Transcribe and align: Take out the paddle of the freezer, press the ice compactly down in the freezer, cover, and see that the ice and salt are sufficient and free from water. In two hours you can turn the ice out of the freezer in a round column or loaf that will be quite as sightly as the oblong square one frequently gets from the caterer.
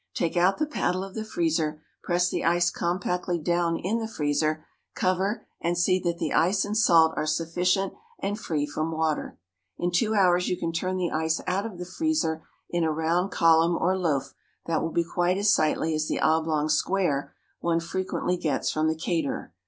Take 0.15 0.35
out 0.35 0.57
the 0.57 0.65
paddle 0.65 1.03
of 1.03 1.13
the 1.13 1.23
freezer, 1.23 1.83
press 2.01 2.27
the 2.27 2.43
ice 2.43 2.71
compactly 2.71 3.37
down 3.37 3.77
in 3.77 3.99
the 3.99 4.07
freezer, 4.07 4.65
cover, 4.95 5.45
and 5.61 5.77
see 5.77 5.99
that 5.99 6.17
the 6.17 6.33
ice 6.33 6.65
and 6.65 6.75
salt 6.75 7.13
are 7.15 7.27
sufficient 7.27 7.93
and 8.17 8.39
free 8.39 8.65
from 8.65 8.91
water. 8.97 9.37
In 9.77 9.91
two 9.91 10.15
hours 10.15 10.49
you 10.49 10.57
can 10.57 10.71
turn 10.71 10.97
the 10.97 11.11
ice 11.11 11.39
out 11.45 11.67
of 11.67 11.77
the 11.77 11.85
freezer 11.85 12.41
in 12.67 12.83
a 12.83 12.91
round 12.91 13.29
column 13.29 13.77
or 13.79 13.95
loaf 13.95 14.33
that 14.65 14.81
will 14.81 14.89
be 14.89 15.03
quite 15.03 15.37
as 15.37 15.53
sightly 15.53 15.93
as 15.93 16.07
the 16.07 16.19
oblong 16.19 16.67
square 16.67 17.35
one 17.59 17.79
frequently 17.79 18.37
gets 18.37 18.71
from 18.71 18.87
the 18.87 18.95
caterer. 18.95 19.53